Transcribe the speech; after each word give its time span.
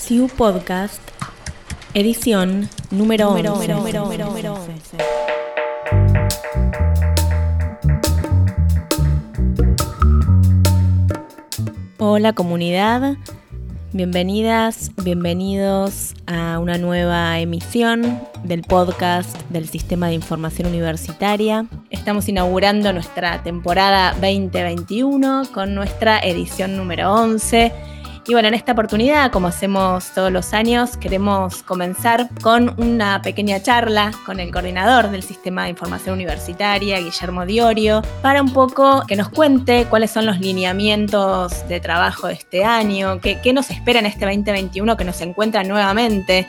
Siu 0.00 0.28
Podcast, 0.28 0.98
edición 1.92 2.70
número 2.90 3.28
11. 3.32 3.68
Hola 11.98 12.32
comunidad, 12.32 13.18
bienvenidas, 13.92 14.90
bienvenidos 15.04 16.14
a 16.26 16.58
una 16.58 16.78
nueva 16.78 17.38
emisión 17.38 18.22
del 18.42 18.62
podcast 18.62 19.38
del 19.50 19.68
Sistema 19.68 20.08
de 20.08 20.14
Información 20.14 20.66
Universitaria. 20.68 21.66
Estamos 21.90 22.26
inaugurando 22.26 22.90
nuestra 22.94 23.42
temporada 23.42 24.12
2021 24.14 25.42
con 25.52 25.74
nuestra 25.74 26.18
edición 26.20 26.78
número 26.78 27.12
11 27.12 27.89
y 28.26 28.32
bueno, 28.32 28.48
en 28.48 28.54
esta 28.54 28.72
oportunidad, 28.72 29.30
como 29.32 29.48
hacemos 29.48 30.12
todos 30.14 30.30
los 30.30 30.52
años, 30.52 30.96
queremos 30.96 31.62
comenzar 31.62 32.28
con 32.42 32.74
una 32.80 33.22
pequeña 33.22 33.62
charla 33.62 34.12
con 34.26 34.40
el 34.40 34.52
coordinador 34.52 35.10
del 35.10 35.22
Sistema 35.22 35.64
de 35.64 35.70
Información 35.70 36.14
Universitaria, 36.14 36.98
Guillermo 36.98 37.46
Diorio, 37.46 38.02
para 38.22 38.42
un 38.42 38.52
poco 38.52 39.02
que 39.06 39.16
nos 39.16 39.28
cuente 39.28 39.86
cuáles 39.88 40.10
son 40.10 40.26
los 40.26 40.38
lineamientos 40.38 41.66
de 41.68 41.80
trabajo 41.80 42.28
de 42.28 42.34
este 42.34 42.64
año, 42.64 43.20
qué, 43.20 43.52
nos 43.52 43.70
espera 43.70 44.00
en 44.00 44.06
este 44.06 44.26
2021 44.26 44.96
que 44.96 45.04
nos 45.04 45.20
encuentra 45.20 45.64
nuevamente 45.64 46.46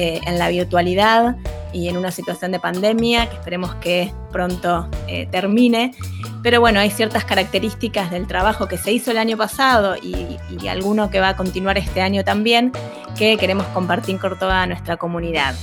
eh, 0.00 0.20
en 0.26 0.38
la 0.38 0.48
virtualidad 0.48 1.34
y 1.72 1.88
en 1.88 1.96
una 1.96 2.12
situación 2.12 2.52
de 2.52 2.60
pandemia 2.60 3.28
que 3.28 3.34
esperemos 3.34 3.74
que 3.74 4.12
pronto 4.30 4.88
eh, 5.08 5.26
termine. 5.28 5.92
Pero 6.40 6.60
bueno, 6.60 6.78
hay 6.78 6.92
ciertas 6.92 7.24
características 7.24 8.12
del 8.12 8.28
trabajo 8.28 8.68
que 8.68 8.78
se 8.78 8.92
hizo 8.92 9.10
el 9.10 9.18
año 9.18 9.36
pasado 9.36 9.96
y, 9.96 10.38
y 10.62 10.68
alguno 10.68 11.10
que 11.10 11.18
va 11.18 11.30
a 11.30 11.36
continuar 11.36 11.78
este 11.78 12.00
año 12.00 12.22
también 12.22 12.70
que 13.16 13.36
queremos 13.38 13.66
compartir 13.74 14.20
con 14.20 14.38
toda 14.38 14.64
nuestra 14.68 14.98
comunidad. 14.98 15.56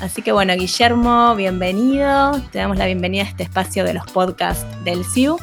Así 0.00 0.22
que 0.22 0.30
bueno, 0.30 0.54
Guillermo, 0.54 1.34
bienvenido. 1.34 2.40
Te 2.52 2.60
damos 2.60 2.78
la 2.78 2.86
bienvenida 2.86 3.24
a 3.24 3.26
este 3.26 3.42
espacio 3.42 3.82
de 3.82 3.94
los 3.94 4.06
podcasts 4.12 4.64
del 4.84 5.04
CIU. 5.04 5.36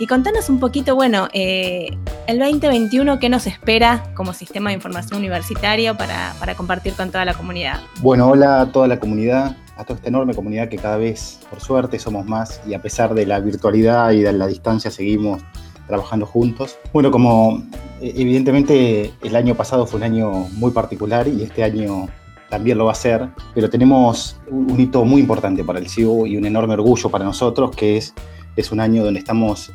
Y 0.00 0.06
contanos 0.06 0.48
un 0.48 0.58
poquito, 0.60 0.94
bueno, 0.94 1.28
eh, 1.34 1.90
el 2.26 2.38
2021, 2.38 3.18
¿qué 3.18 3.28
nos 3.28 3.46
espera 3.46 4.02
como 4.16 4.32
sistema 4.32 4.70
de 4.70 4.76
información 4.76 5.18
universitario 5.18 5.94
para, 5.94 6.32
compartir 6.56 6.94
con 6.94 7.10
toda 7.10 7.26
la 7.26 7.34
comunidad? 7.34 7.80
Bueno, 8.00 8.30
hola 8.30 8.62
a 8.62 8.72
toda 8.72 8.88
la 8.88 8.98
comunidad, 8.98 9.58
a 9.76 9.84
toda 9.84 9.96
esta 9.96 10.08
enorme 10.08 10.32
comunidad 10.32 10.70
que 10.70 10.78
cada 10.78 10.96
vez, 10.96 11.40
por 11.50 11.60
suerte, 11.60 11.98
somos 11.98 12.24
más 12.24 12.62
y 12.66 12.72
a 12.72 12.80
pesar 12.80 13.12
de 13.12 13.26
la 13.26 13.40
virtualidad 13.40 14.12
y 14.12 14.22
de 14.22 14.32
la 14.32 14.46
distancia 14.46 14.90
seguimos 14.90 15.42
trabajando 15.86 16.24
juntos. 16.24 16.78
Bueno, 16.94 17.10
como 17.10 17.62
eh, 18.00 18.14
evidentemente 18.16 19.12
el 19.22 19.36
año 19.36 19.54
pasado 19.54 19.84
fue 19.84 19.98
un 19.98 20.04
año 20.04 20.30
muy 20.54 20.70
particular 20.70 21.28
y 21.28 21.42
este 21.42 21.62
año 21.62 22.08
también 22.48 22.78
lo 22.78 22.86
va 22.86 22.92
a 22.92 22.94
ser, 22.94 23.28
pero 23.54 23.68
tenemos 23.68 24.40
un 24.48 24.80
hito 24.80 25.04
muy 25.04 25.20
importante 25.20 25.62
para 25.62 25.78
el 25.78 25.90
CIU 25.90 26.26
y 26.26 26.38
un 26.38 26.46
enorme 26.46 26.72
orgullo 26.72 27.10
para 27.10 27.26
nosotros, 27.26 27.70
que 27.76 27.98
es, 27.98 28.14
es 28.56 28.72
un 28.72 28.80
año 28.80 29.04
donde 29.04 29.20
estamos 29.20 29.70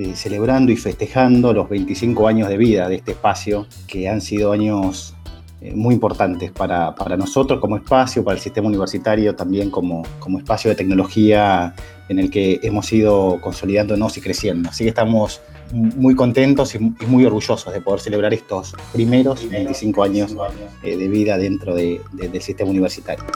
eh, 0.00 0.16
celebrando 0.16 0.72
y 0.72 0.78
festejando 0.78 1.52
los 1.52 1.68
25 1.68 2.26
años 2.26 2.48
de 2.48 2.56
vida 2.56 2.88
de 2.88 2.94
este 2.94 3.10
espacio, 3.10 3.66
que 3.86 4.08
han 4.08 4.22
sido 4.22 4.50
años 4.50 5.14
eh, 5.60 5.74
muy 5.74 5.92
importantes 5.92 6.50
para, 6.52 6.94
para, 6.94 7.18
nosotros 7.18 7.60
como 7.60 7.76
espacio, 7.76 8.24
para 8.24 8.36
el 8.38 8.42
sistema 8.42 8.68
universitario, 8.68 9.34
también 9.34 9.70
como, 9.70 10.02
como 10.18 10.38
espacio 10.38 10.70
de 10.70 10.76
tecnología 10.76 11.74
en 12.08 12.18
el 12.18 12.30
que 12.30 12.60
hemos 12.62 12.90
ido 12.94 13.42
consolidándonos 13.42 14.16
y 14.16 14.22
creciendo. 14.22 14.70
Así 14.70 14.84
que 14.84 14.88
estamos 14.88 15.42
muy 15.70 16.14
contentos 16.14 16.74
y 16.74 16.78
muy 16.78 17.26
orgullosos 17.26 17.70
de 17.70 17.82
poder 17.82 18.00
celebrar 18.00 18.32
estos 18.32 18.74
primeros 18.94 19.46
25 19.50 20.02
años 20.02 20.34
eh, 20.82 20.96
de 20.96 21.08
vida 21.08 21.36
dentro 21.36 21.74
del 21.74 22.00
sistema 22.40 22.70
universitario. 22.70 23.26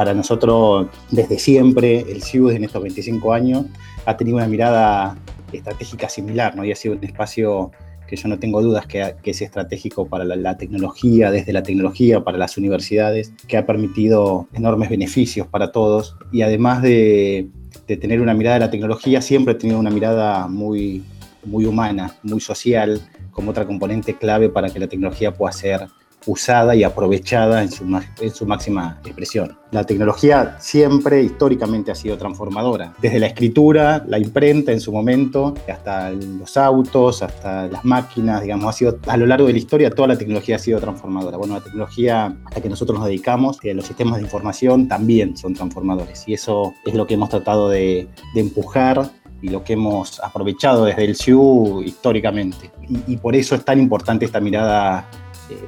Para 0.00 0.14
nosotros, 0.14 0.86
desde 1.10 1.38
siempre, 1.38 2.00
el 2.10 2.22
CIUD 2.22 2.52
en 2.52 2.64
estos 2.64 2.82
25 2.82 3.34
años 3.34 3.66
ha 4.06 4.16
tenido 4.16 4.38
una 4.38 4.46
mirada 4.46 5.14
estratégica 5.52 6.08
similar, 6.08 6.56
¿no? 6.56 6.64
y 6.64 6.72
ha 6.72 6.74
sido 6.74 6.94
un 6.94 7.04
espacio 7.04 7.70
que 8.08 8.16
yo 8.16 8.26
no 8.26 8.38
tengo 8.38 8.62
dudas 8.62 8.86
que, 8.86 9.14
es 9.22 9.42
estratégico 9.42 10.06
para 10.06 10.24
la, 10.24 10.56
tecnología, 10.56 11.30
desde 11.30 11.52
la 11.52 11.62
tecnología, 11.62 12.24
para 12.24 12.38
las 12.38 12.56
universidades, 12.56 13.34
que 13.46 13.58
ha 13.58 13.66
permitido 13.66 14.48
enormes 14.54 14.88
beneficios 14.88 15.46
para 15.46 15.70
todos 15.70 16.16
y 16.32 16.40
además 16.40 16.80
de, 16.80 17.50
de 17.86 17.96
tener 17.98 18.22
una 18.22 18.32
mirada 18.32 18.54
de 18.54 18.60
la 18.60 18.70
tecnología, 18.70 19.20
siempre 19.20 19.52
ha 19.52 19.58
tenido 19.58 19.78
una 19.78 19.90
mirada 19.90 20.48
muy, 20.48 21.04
muy 21.44 21.66
humana, 21.66 22.16
muy 22.22 22.40
social, 22.40 23.02
como 23.32 23.50
otra 23.50 23.66
componente 23.66 24.16
clave 24.16 24.48
para 24.48 24.70
que 24.70 24.78
la 24.78 24.88
tecnología 24.88 25.34
pueda 25.34 25.52
ser 25.52 25.88
usada 26.26 26.74
y 26.74 26.84
aprovechada 26.84 27.62
en 27.62 27.70
su, 27.70 27.84
en 28.20 28.30
su 28.30 28.46
máxima 28.46 28.98
expresión. 29.04 29.56
La 29.70 29.84
tecnología 29.84 30.56
siempre 30.58 31.22
históricamente 31.22 31.92
ha 31.92 31.94
sido 31.94 32.18
transformadora, 32.18 32.92
desde 33.00 33.20
la 33.20 33.26
escritura, 33.26 34.04
la 34.06 34.18
imprenta 34.18 34.72
en 34.72 34.80
su 34.80 34.92
momento, 34.92 35.54
hasta 35.68 36.10
los 36.10 36.56
autos, 36.56 37.22
hasta 37.22 37.68
las 37.68 37.84
máquinas, 37.84 38.42
digamos, 38.42 38.66
ha 38.66 38.72
sido 38.72 38.98
a 39.06 39.16
lo 39.16 39.26
largo 39.26 39.46
de 39.46 39.52
la 39.52 39.58
historia 39.58 39.90
toda 39.90 40.08
la 40.08 40.18
tecnología 40.18 40.56
ha 40.56 40.58
sido 40.58 40.80
transformadora. 40.80 41.36
Bueno, 41.36 41.54
la 41.54 41.60
tecnología 41.60 42.26
a 42.26 42.54
la 42.54 42.60
que 42.60 42.68
nosotros 42.68 42.98
nos 42.98 43.06
dedicamos, 43.06 43.58
que 43.58 43.74
los 43.74 43.86
sistemas 43.86 44.16
de 44.16 44.22
información 44.22 44.88
también 44.88 45.36
son 45.36 45.54
transformadores 45.54 46.24
y 46.26 46.34
eso 46.34 46.74
es 46.84 46.94
lo 46.94 47.06
que 47.06 47.14
hemos 47.14 47.28
tratado 47.28 47.68
de, 47.68 48.08
de 48.34 48.40
empujar 48.40 49.10
y 49.42 49.48
lo 49.48 49.64
que 49.64 49.74
hemos 49.74 50.20
aprovechado 50.20 50.84
desde 50.84 51.04
el 51.04 51.16
SIU 51.16 51.82
históricamente. 51.82 52.70
Y, 52.88 53.14
y, 53.14 53.16
por 53.16 53.34
eso 53.34 53.54
es 53.54 53.64
tan 53.64 53.78
importante 53.78 54.24
esta 54.24 54.40
mirada 54.40 55.08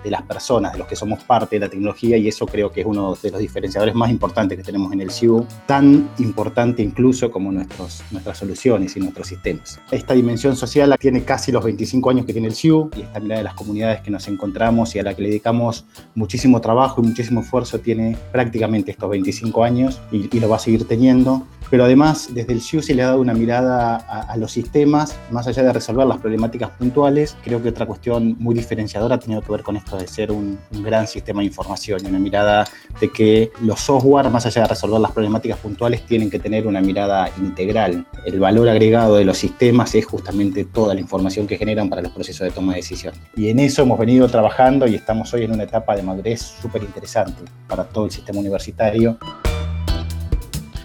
de, 0.02 0.10
las 0.10 0.22
personas, 0.22 0.72
de 0.72 0.78
los 0.78 0.86
que 0.86 0.96
somos 0.96 1.22
parte 1.24 1.56
de 1.56 1.60
la 1.60 1.68
tecnología 1.68 2.16
y 2.16 2.28
eso 2.28 2.46
creo 2.46 2.70
que 2.70 2.80
es 2.80 2.86
uno 2.86 3.14
de 3.20 3.30
los 3.30 3.40
diferenciadores 3.40 3.94
más 3.94 4.10
importantes 4.10 4.58
que 4.58 4.64
tenemos 4.64 4.92
en 4.92 5.00
el 5.00 5.10
CIU, 5.10 5.46
tan 5.66 6.10
importante 6.18 6.82
incluso 6.82 7.30
como 7.30 7.52
nuestros, 7.52 8.02
nuestras 8.10 8.38
soluciones 8.38 8.96
y 8.96 9.00
nuestros 9.00 9.28
sistemas. 9.28 9.80
Esta 9.90 10.14
dimensión 10.14 10.56
social 10.56 10.96
tiene 10.98 11.24
casi 11.24 11.52
los 11.52 11.64
25 11.64 12.10
años 12.10 12.26
que 12.26 12.32
tiene 12.32 12.48
el 12.48 12.54
CIU 12.54 12.90
y 12.96 13.02
esta 13.02 13.20
mirada 13.20 13.38
de 13.38 13.44
las 13.44 13.54
comunidades 13.54 14.00
que 14.00 14.10
nos 14.10 14.28
encontramos 14.28 14.94
y 14.94 14.98
a 14.98 15.02
la 15.02 15.14
que 15.14 15.22
le 15.22 15.28
dedicamos 15.28 15.84
muchísimo 16.14 16.60
trabajo 16.60 17.02
y 17.02 17.06
muchísimo 17.06 17.40
esfuerzo 17.40 17.80
tiene 17.80 18.16
prácticamente 18.32 18.90
estos 18.90 19.10
25 19.10 19.64
años 19.64 20.00
y 20.10 20.40
lo 20.40 20.48
va 20.48 20.56
a 20.56 20.58
seguir 20.58 20.86
teniendo 20.86 21.46
pero 21.72 21.84
además 21.84 22.28
desde 22.34 22.52
el 22.52 22.60
CIU 22.60 22.82
se 22.82 22.94
le 22.94 23.02
ha 23.02 23.06
dado 23.06 23.20
una 23.22 23.32
mirada 23.32 23.96
a, 23.96 24.36
los 24.36 24.52
sistemas, 24.52 25.16
más 25.30 25.46
allá 25.46 25.62
de 25.62 25.72
resolver 25.72 26.06
las 26.06 26.18
problemáticas 26.18 26.68
puntuales, 26.68 27.34
creo 27.42 27.62
que 27.62 27.70
otra 27.70 27.86
cuestión 27.86 28.36
muy 28.38 28.54
diferenciadora 28.54 29.14
ha 29.14 29.18
tenido 29.18 29.40
que 29.40 29.50
ver 29.50 29.62
con 29.62 29.78
esto 29.78 29.96
de 29.96 30.06
ser 30.06 30.30
un, 30.32 30.58
gran 30.70 31.06
sistema 31.06 31.40
de 31.40 31.46
información 31.46 32.02
y 32.04 32.08
una 32.08 32.18
mirada 32.18 32.68
de 33.00 33.10
que 33.10 33.52
los 33.62 33.80
software, 33.80 34.28
más 34.28 34.44
allá 34.44 34.62
de 34.62 34.68
resolver 34.68 35.00
las 35.00 35.12
problemáticas 35.12 35.56
puntuales, 35.60 36.04
tienen 36.04 36.28
que 36.28 36.38
tener 36.38 36.66
una 36.66 36.82
mirada 36.82 37.30
integral. 37.38 38.06
El 38.26 38.38
valor 38.38 38.68
agregado 38.68 39.16
de 39.16 39.24
los 39.24 39.38
sistemas 39.38 39.94
es 39.94 40.04
justamente 40.04 40.66
toda 40.66 40.92
la 40.92 41.00
información 41.00 41.46
que 41.46 41.56
generan 41.56 41.88
para 41.88 42.02
los 42.02 42.12
procesos 42.12 42.44
de 42.46 42.50
toma 42.50 42.74
de 42.74 42.80
decisión. 42.80 43.14
Y 43.34 43.48
en 43.48 43.60
eso 43.60 43.80
hemos 43.80 43.98
venido 43.98 44.28
trabajando 44.28 44.86
y 44.86 44.94
estamos 44.94 45.32
hoy 45.32 45.44
en 45.44 45.52
una 45.52 45.62
etapa 45.62 45.96
de 45.96 46.02
madurez 46.02 46.42
súper 46.42 46.82
interesante 46.82 47.44
para 47.66 47.84
todo 47.84 48.04
el 48.04 48.10
sistema 48.10 48.40
universitario. 48.40 49.16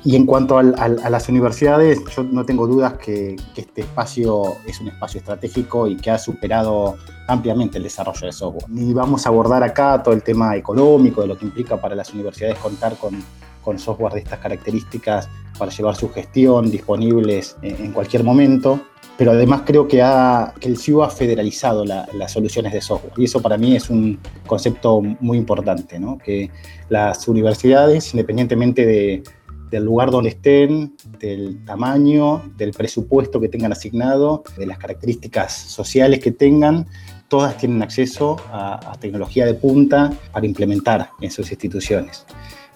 Y 0.08 0.16
en 0.16 0.26
cuanto 0.26 0.58
a 0.58 0.64
las 0.64 1.28
universidades, 1.28 2.00
yo 2.16 2.24
no 2.24 2.46
tengo 2.46 2.66
dudas 2.66 2.94
que, 2.94 3.36
este 3.58 3.82
espacio 3.82 4.56
es 4.66 4.80
un 4.80 4.88
espacio 4.88 5.20
estratégico 5.20 5.86
y 5.86 5.98
que 5.98 6.10
ha 6.10 6.18
superado 6.18 6.96
ampliamente 7.28 7.78
el 7.78 7.84
desarrollo 7.84 8.26
de 8.26 8.32
software. 8.32 8.64
Y 8.74 8.94
vamos 8.94 9.26
a 9.26 9.30
abordar 9.30 9.64
acá 9.64 10.02
todo 10.02 10.14
el 10.14 10.24
tema 10.24 10.56
económico, 10.56 11.24
de 11.24 11.28
lo 11.28 11.38
que 11.38 11.44
implica 11.44 11.76
para 11.76 11.94
las 11.94 12.14
universidades 12.14 12.58
contar 12.60 12.96
con, 12.96 13.22
con 13.62 13.78
software 13.78 14.14
de 14.14 14.20
estas 14.20 14.40
características 14.40 15.28
para 15.60 15.72
llevar 15.72 15.98
su 15.98 16.10
gestión 16.10 16.72
disponibles 16.72 17.58
en, 17.62 17.92
cualquier 17.92 18.24
momento. 18.24 18.80
Pero 19.18 19.32
además 19.32 19.64
creo 19.66 19.90
que, 19.90 20.02
ha, 20.02 20.54
que 20.58 20.70
el 20.70 20.78
CIU 20.78 21.04
ha 21.04 21.10
federalizado 21.10 21.84
las 21.84 22.32
soluciones 22.32 22.72
de 22.72 22.80
software. 22.80 23.12
Y 23.18 23.26
eso 23.26 23.42
para 23.42 23.58
mí 23.58 23.76
es 23.76 23.90
un 23.90 24.20
concepto 24.46 25.02
muy 25.02 25.38
importante, 25.38 26.00
¿no? 26.00 26.18
que 26.18 26.50
las 26.88 27.28
universidades, 27.28 28.14
independientemente 28.14 28.86
de, 28.86 29.24
del 29.70 29.84
lugar 29.84 30.12
donde 30.12 30.30
estén, 30.30 30.96
del 31.20 31.64
tamaño, 31.66 32.44
del 32.58 32.72
presupuesto 32.72 33.40
que 33.40 33.50
tengan 33.50 33.72
asignado, 33.72 34.44
de 34.58 34.66
las 34.66 34.78
características 34.78 35.54
sociales 35.54 36.20
que 36.20 36.32
tengan, 36.32 36.88
todas 37.28 37.58
tienen 37.58 37.82
acceso 37.82 38.38
a, 38.52 38.96
tecnología 39.00 39.46
de 39.46 39.54
punta 39.54 40.12
para 40.32 40.46
implementar 40.46 41.12
en 41.22 41.32
sus 41.32 41.52
instituciones. 41.52 42.26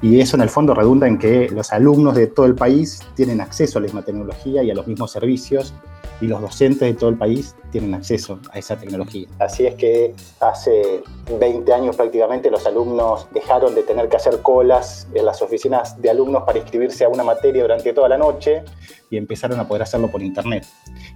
Y 0.01 0.19
eso 0.19 0.35
en 0.35 0.41
el 0.41 0.49
fondo 0.49 0.73
redunda 0.73 1.07
en 1.07 1.17
que 1.17 1.49
los 1.49 1.71
alumnos 1.71 2.15
de 2.15 2.27
todo 2.27 2.45
el 2.45 2.55
país 2.55 3.01
tienen 3.15 3.39
acceso 3.39 3.77
a 3.77 3.81
la 3.81 3.85
misma 3.85 4.01
tecnología 4.01 4.63
y 4.63 4.71
a 4.71 4.73
los 4.73 4.87
mismos 4.87 5.11
servicios 5.11 5.73
y 6.21 6.27
los 6.27 6.39
docentes 6.39 6.81
de 6.81 6.93
todo 6.93 7.09
el 7.09 7.17
país 7.17 7.55
tienen 7.71 7.93
acceso 7.93 8.39
a 8.51 8.59
esa 8.59 8.77
tecnología. 8.77 9.27
Así 9.39 9.65
es 9.65 9.75
que 9.75 10.13
hace 10.39 11.03
20 11.39 11.73
años 11.73 11.95
prácticamente 11.95 12.51
los 12.51 12.65
alumnos 12.65 13.27
dejaron 13.33 13.73
de 13.75 13.83
tener 13.83 14.07
que 14.07 14.17
hacer 14.17 14.41
colas 14.41 15.07
en 15.13 15.25
las 15.25 15.41
oficinas 15.41 15.99
de 16.01 16.09
alumnos 16.09 16.43
para 16.43 16.59
inscribirse 16.59 17.03
a 17.05 17.09
una 17.09 17.23
materia 17.23 17.63
durante 17.63 17.91
toda 17.93 18.07
la 18.07 18.17
noche 18.17 18.63
y 19.09 19.17
empezaron 19.17 19.59
a 19.59 19.67
poder 19.67 19.83
hacerlo 19.83 20.09
por 20.09 20.21
internet. 20.21 20.65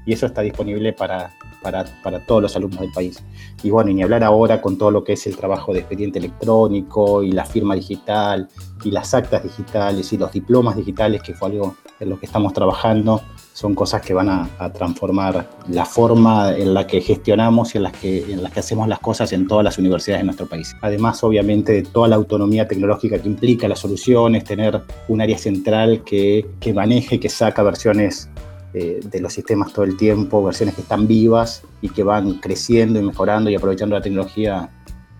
Y 0.05 0.13
eso 0.13 0.25
está 0.25 0.41
disponible 0.41 0.91
para, 0.93 1.33
para, 1.65 1.83
para 2.03 2.19
todos 2.19 2.43
los 2.43 2.55
alumnos 2.55 2.79
del 2.79 2.91
país. 2.91 3.23
Y 3.63 3.71
bueno, 3.71 3.89
y 3.89 3.95
ni 3.95 4.03
hablar 4.03 4.23
ahora 4.23 4.61
con 4.61 4.77
todo 4.77 4.91
lo 4.91 5.03
que 5.03 5.13
es 5.13 5.25
el 5.25 5.35
trabajo 5.35 5.73
de 5.73 5.79
expediente 5.79 6.19
electrónico 6.19 7.23
y 7.23 7.31
la 7.31 7.43
firma 7.43 7.73
digital 7.73 8.47
y 8.83 8.91
las 8.91 9.15
actas 9.15 9.41
digitales 9.41 10.13
y 10.13 10.17
los 10.17 10.31
diplomas 10.31 10.75
digitales, 10.75 11.23
que 11.23 11.33
fue 11.33 11.49
algo 11.49 11.75
en 11.99 12.09
lo 12.11 12.19
que 12.19 12.27
estamos 12.27 12.53
trabajando 12.53 13.19
son 13.55 13.73
cosas 13.73 14.01
que 14.01 14.13
van 14.13 14.27
a, 14.27 14.49
transformar 14.73 15.47
la 15.69 15.85
forma 15.85 16.53
en 16.53 16.73
la 16.73 16.85
que 16.85 16.99
gestionamos 16.99 17.73
y 17.73 17.77
en 17.77 17.83
las 17.83 17.93
que, 17.93 18.33
en 18.33 18.43
las 18.43 18.51
que 18.51 18.59
hacemos 18.59 18.85
las 18.89 18.99
cosas 18.99 19.31
en 19.31 19.47
todas 19.47 19.63
las 19.63 19.77
universidades 19.77 20.21
de 20.21 20.25
nuestro 20.25 20.45
país. 20.45 20.75
Además, 20.81 21.23
obviamente, 21.23 21.71
de 21.71 21.83
toda 21.83 22.09
la 22.09 22.17
autonomía 22.17 22.67
tecnológica 22.67 23.17
que 23.17 23.29
implica 23.29 23.69
las 23.69 23.79
soluciones, 23.79 24.43
tener 24.43 24.81
un 25.07 25.21
área 25.21 25.37
central 25.37 26.03
que, 26.03 26.45
que 26.59 26.73
maneje, 26.73 27.17
que 27.17 27.29
saca 27.29 27.63
versiones 27.63 28.29
eh, 28.77 28.99
de 29.01 29.21
los 29.21 29.31
sistemas 29.31 29.71
todo 29.71 29.85
el 29.85 29.95
tiempo, 29.95 30.43
versiones 30.43 30.75
que 30.75 30.81
están 30.81 31.07
vivas 31.07 31.63
y 31.79 31.87
que 31.87 32.03
van 32.03 32.39
creciendo 32.39 32.99
y 32.99 33.03
mejorando 33.03 33.49
y 33.49 33.55
aprovechando 33.55 33.95
la 33.95 34.01
tecnología 34.01 34.69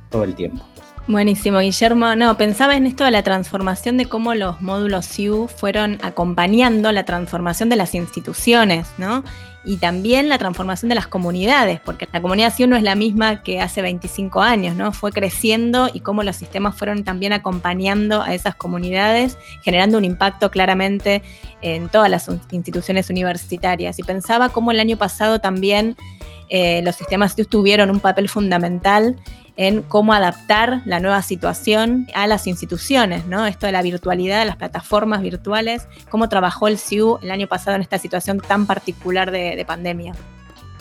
todo 0.10 0.26
el 0.26 0.36
tiempo. 0.36 0.66
Buenísimo, 1.08 1.60
Guillermo. 1.60 2.16
No, 2.16 2.36
pensaba 2.36 2.76
en 2.76 2.88
esto 2.88 3.04
de 3.04 3.12
la 3.12 3.22
transformación 3.22 3.96
de 3.98 4.08
cómo 4.08 4.34
los 4.34 4.60
módulos 4.62 5.06
SIU 5.06 5.48
fueron 5.48 6.00
acompañando 6.02 6.92
la 6.92 7.06
transformación 7.06 7.70
de 7.70 7.76
las 7.76 7.94
instituciones, 7.94 8.88
¿no? 8.98 9.24
Y 9.64 9.78
también 9.78 10.30
la 10.30 10.40
transformación 10.40 10.90
de 10.90 10.96
las 10.96 11.06
comunidades, 11.06 11.80
porque 11.80 12.08
la 12.12 12.24
comunidad 12.24 12.52
SIU 12.52 12.66
no 12.66 12.76
es 12.76 12.82
la 12.82 12.96
misma 12.96 13.44
que 13.44 13.62
hace 13.62 13.84
25 13.84 14.42
años, 14.42 14.76
¿no? 14.76 14.94
Fue 14.94 15.12
creciendo 15.12 15.92
y 15.94 16.00
cómo 16.00 16.24
los 16.24 16.38
sistemas 16.38 16.76
fueron 16.76 17.04
también 17.04 17.34
acompañando 17.34 18.24
a 18.24 18.34
esas 18.34 18.56
comunidades, 18.56 19.38
generando 19.62 20.00
un 20.00 20.06
impacto 20.06 20.50
claramente 20.50 21.22
en 21.62 21.88
todas 21.88 22.10
las 22.10 22.32
instituciones 22.50 23.12
universitarias. 23.12 24.00
Y 24.00 24.04
pensaba 24.04 24.50
cómo 24.50 24.72
el 24.72 24.80
año 24.80 24.98
pasado 24.98 25.38
también 25.38 25.98
eh, 26.50 26.82
los 26.84 26.96
sistemas 26.96 27.34
SIU 27.34 27.46
tuvieron 27.46 27.92
un 27.92 28.00
papel 28.00 28.28
fundamental 28.28 29.18
en 29.58 29.82
cómo 29.82 30.14
adaptar 30.14 30.82
la 30.86 31.00
nueva 31.00 31.22
situación 31.22 32.08
a 32.14 32.28
las 32.28 32.48
instituciones, 32.48 33.26
¿no? 33.26 33.46
Esto 33.46 33.66
de 33.66 33.72
la 33.72 33.82
virtualidad, 33.82 34.46
las 34.46 34.58
plataformas 34.58 35.22
virtuales, 35.22 35.88
cómo 36.10 36.30
trabajó 36.30 36.68
el 36.68 36.78
CIU 36.78 37.20
el 37.22 37.32
año 37.32 37.48
pasado 37.48 37.76
en 37.76 37.82
esta 37.82 37.98
situación 37.98 38.40
tan 38.40 38.66
particular 38.66 39.32
de, 39.32 39.56
de 39.56 39.66
pandemia. 39.66 40.14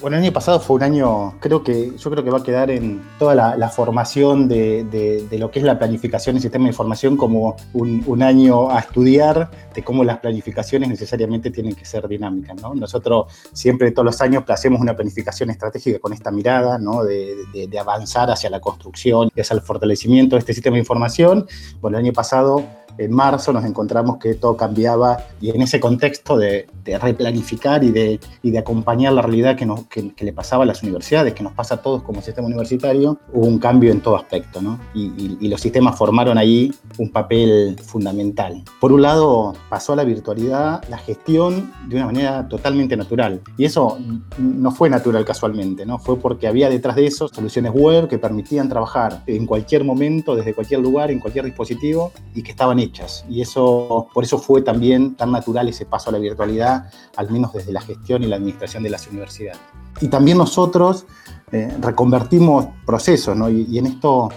Bueno, 0.04 0.18
el 0.18 0.24
año 0.24 0.34
pasado 0.34 0.60
fue 0.60 0.76
un 0.76 0.82
año, 0.82 1.34
creo 1.40 1.64
que, 1.64 1.92
yo 1.96 2.10
creo 2.10 2.22
que 2.22 2.28
va 2.28 2.36
a 2.36 2.42
quedar 2.42 2.70
en 2.70 3.02
toda 3.18 3.34
la, 3.34 3.68
formación 3.70 4.48
de, 4.48 5.26
lo 5.38 5.50
que 5.50 5.60
es 5.60 5.64
la 5.64 5.78
planificación 5.78 6.36
y 6.36 6.40
sistema 6.40 6.64
de 6.64 6.72
información 6.72 7.16
como 7.16 7.56
un, 7.72 8.22
año 8.22 8.70
a 8.70 8.80
estudiar 8.80 9.50
de 9.74 9.82
cómo 9.82 10.04
las 10.04 10.18
planificaciones 10.18 10.90
necesariamente 10.90 11.50
tienen 11.50 11.74
que 11.74 11.86
ser 11.86 12.06
dinámicas. 12.06 12.60
¿no? 12.60 12.74
Nosotros 12.74 13.32
siempre 13.54 13.92
todos 13.92 14.04
los 14.04 14.20
años 14.20 14.44
hacemos 14.48 14.78
una 14.78 14.94
planificación 14.94 15.48
estratégica 15.48 15.98
con 15.98 16.12
esta 16.12 16.30
mirada 16.30 16.76
¿no? 16.76 17.02
de, 17.02 17.66
avanzar 17.80 18.30
hacia 18.30 18.50
la 18.50 18.60
construcción 18.60 19.30
hacia 19.34 19.54
el 19.54 19.62
fortalecimiento 19.62 20.36
de 20.36 20.40
este 20.40 20.52
sistema 20.52 20.74
de 20.74 20.80
información. 20.80 21.46
Bueno, 21.80 21.96
el 21.96 22.04
año 22.04 22.12
pasado 22.12 22.62
en 22.98 23.12
marzo 23.12 23.52
nos 23.52 23.64
encontramos 23.64 24.18
que 24.18 24.34
todo 24.34 24.56
cambiaba 24.56 25.18
y 25.40 25.50
en 25.50 25.62
ese 25.62 25.80
contexto 25.80 26.36
de, 26.36 26.66
replanificar 27.00 27.82
y 27.82 27.90
de, 27.90 28.20
y 28.42 28.50
de, 28.50 28.58
acompañar 28.58 29.12
la 29.12 29.22
realidad 29.22 29.56
que, 29.56 29.66
nos, 29.66 29.86
que, 29.86 30.12
le 30.18 30.32
pasaba 30.32 30.64
a 30.64 30.66
las 30.66 30.82
universidades, 30.82 31.34
que 31.34 31.42
nos 31.42 31.52
pasa 31.52 31.76
a 31.76 31.82
todos 31.82 32.02
como 32.02 32.20
sistema 32.20 32.46
universitario, 32.46 33.18
hubo 33.32 33.46
un 33.46 33.58
cambio 33.58 33.90
en 33.90 34.00
todo 34.00 34.16
aspecto, 34.16 34.60
¿no? 34.60 34.78
Y, 34.94 35.38
y, 35.40 35.48
los 35.48 35.60
sistemas 35.60 35.96
formaron 35.96 36.36
ahí 36.38 36.72
un 36.98 37.10
papel 37.10 37.76
fundamental. 37.82 38.62
Por 38.80 38.92
un 38.92 39.02
lado, 39.02 39.54
pasó 39.68 39.94
a 39.94 39.96
la 39.96 40.04
virtualidad 40.04 40.82
la 40.88 40.98
gestión 40.98 41.72
de 41.88 41.96
una 41.96 42.06
manera 42.06 42.48
totalmente 42.48 42.96
natural. 42.96 43.40
Y 43.56 43.64
eso 43.64 43.98
no 44.38 44.70
fue 44.70 44.90
natural 44.90 45.24
casualmente, 45.24 45.86
¿no? 45.86 45.98
Fue 45.98 46.18
porque 46.18 46.46
había 46.46 46.68
detrás 46.68 46.96
de 46.96 47.06
eso 47.06 47.28
soluciones 47.28 47.72
web 47.72 48.08
que 48.08 48.18
permitían 48.18 48.68
trabajar 48.68 49.22
en 49.26 49.46
cualquier 49.46 49.84
momento, 49.84 50.34
desde 50.36 50.54
cualquier 50.54 50.80
lugar, 50.80 51.10
en 51.10 51.20
cualquier 51.20 51.44
dispositivo 51.44 52.12
y 52.34 52.42
que 52.42 52.50
estaban 52.50 52.78
Y 53.28 53.40
eso, 53.40 54.08
por 54.12 54.24
eso 54.24 54.38
fue 54.38 54.62
también 54.62 55.14
tan 55.14 55.32
natural 55.32 55.68
ese 55.68 55.86
paso 55.86 56.10
a 56.10 56.12
la 56.12 56.18
virtualidad, 56.18 56.90
al 57.16 57.30
menos 57.30 57.52
desde 57.52 57.72
la 57.72 57.80
gestión 57.80 58.22
y 58.22 58.26
la 58.26 58.36
administración 58.36 58.82
de 58.82 58.90
las 58.90 59.06
universidades. 59.06 59.60
Y 60.00 60.08
también 60.08 60.38
nosotros 60.38 61.06
eh, 61.52 61.76
reconvertimos 61.80 62.66
procesos, 62.84 63.36
¿no? 63.36 63.48
y, 63.48 63.78
en 63.78 63.86
esto 63.86 64.30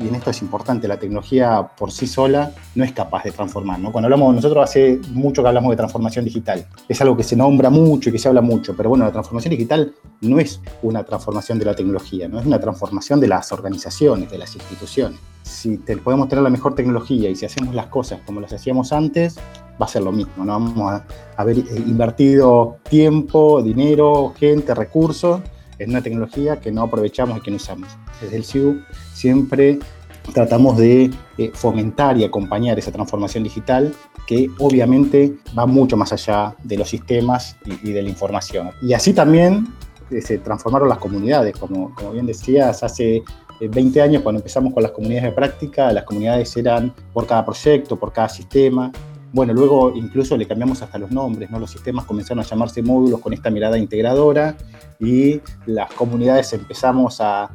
y 0.00 0.08
en 0.08 0.14
esto 0.14 0.30
es 0.30 0.40
importante, 0.40 0.88
la 0.88 0.98
tecnología 0.98 1.70
por 1.76 1.92
sí 1.92 2.06
sola 2.06 2.52
no 2.74 2.84
es 2.84 2.92
capaz 2.92 3.24
de 3.24 3.32
transformar. 3.32 3.78
¿no? 3.78 3.92
Cuando 3.92 4.06
hablamos, 4.06 4.34
nosotros 4.34 4.64
hace 4.64 4.98
mucho 5.12 5.42
que 5.42 5.48
hablamos 5.48 5.70
de 5.70 5.76
transformación 5.76 6.24
digital, 6.24 6.66
es 6.88 7.00
algo 7.02 7.16
que 7.16 7.22
se 7.22 7.36
nombra 7.36 7.68
mucho 7.68 8.08
y 8.08 8.12
que 8.12 8.18
se 8.18 8.28
habla 8.28 8.40
mucho, 8.40 8.74
pero 8.74 8.88
bueno, 8.88 9.04
la 9.04 9.12
transformación 9.12 9.50
digital 9.50 9.92
no 10.22 10.40
es 10.40 10.60
una 10.82 11.04
transformación 11.04 11.58
de 11.58 11.66
la 11.66 11.74
tecnología, 11.74 12.28
no 12.28 12.40
es 12.40 12.46
una 12.46 12.58
transformación 12.58 13.20
de 13.20 13.28
las 13.28 13.52
organizaciones, 13.52 14.30
de 14.30 14.38
las 14.38 14.54
instituciones. 14.54 15.20
Si 15.42 15.76
podemos 15.76 16.28
tener 16.28 16.42
la 16.42 16.50
mejor 16.50 16.74
tecnología 16.74 17.28
y 17.28 17.36
si 17.36 17.44
hacemos 17.44 17.74
las 17.74 17.86
cosas 17.86 18.20
como 18.24 18.40
las 18.40 18.52
hacíamos 18.52 18.92
antes, 18.92 19.36
va 19.80 19.86
a 19.86 19.88
ser 19.88 20.02
lo 20.02 20.12
mismo, 20.12 20.44
¿no? 20.44 20.52
Vamos 20.52 20.92
a 20.92 21.04
haber 21.36 21.58
eh, 21.58 21.64
invertido 21.86 22.78
tiempo, 22.88 23.62
dinero, 23.62 24.32
gente, 24.38 24.74
recursos 24.74 25.40
en 25.80 25.90
una 25.90 26.02
tecnología 26.02 26.60
que 26.60 26.70
no 26.70 26.82
aprovechamos 26.82 27.38
y 27.38 27.40
que 27.40 27.50
no 27.50 27.56
usamos. 27.56 27.88
Desde 28.20 28.36
el 28.36 28.44
CIU 28.44 28.82
siempre 29.12 29.78
tratamos 30.32 30.76
de 30.76 31.10
eh, 31.38 31.50
fomentar 31.54 32.16
y 32.16 32.24
acompañar 32.24 32.78
esa 32.78 32.92
transformación 32.92 33.42
digital 33.42 33.92
que 34.26 34.48
obviamente 34.58 35.34
va 35.58 35.66
mucho 35.66 35.96
más 35.96 36.12
allá 36.12 36.54
de 36.62 36.76
los 36.76 36.88
sistemas 36.88 37.56
y, 37.64 37.92
de 37.92 38.02
la 38.02 38.08
información. 38.08 38.70
Y 38.82 38.92
así 38.92 39.12
también 39.12 39.66
eh, 40.10 40.20
se 40.20 40.38
transformaron 40.38 40.88
las 40.88 40.98
comunidades, 40.98 41.56
como, 41.56 41.94
como 41.94 42.12
bien 42.12 42.26
decías, 42.26 42.82
hace 42.82 43.22
20 43.60 43.98
eh, 43.98 44.02
años 44.02 44.22
cuando 44.22 44.38
empezamos 44.38 44.72
con 44.72 44.82
las 44.82 44.92
comunidades 44.92 45.30
de 45.30 45.32
práctica, 45.32 45.92
las 45.92 46.04
comunidades 46.04 46.56
eran 46.56 46.94
por 47.12 47.26
cada 47.26 47.44
proyecto, 47.44 47.96
por 47.96 48.12
cada 48.12 48.28
sistema, 48.28 48.92
bueno, 49.32 49.52
luego 49.52 49.92
incluso 49.94 50.36
le 50.36 50.46
cambiamos 50.46 50.82
hasta 50.82 50.98
los 50.98 51.10
nombres, 51.10 51.50
¿no? 51.50 51.60
Los 51.60 51.70
sistemas 51.70 52.04
comenzaron 52.04 52.40
a 52.40 52.46
llamarse 52.46 52.82
módulos 52.82 53.20
con 53.20 53.32
esta 53.32 53.50
mirada 53.50 53.78
integradora 53.78 54.56
y 54.98 55.40
las 55.66 55.92
comunidades 55.92 56.52
empezamos 56.52 57.20
a, 57.20 57.50